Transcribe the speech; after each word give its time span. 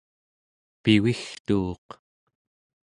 pivigtuuq 0.81 1.87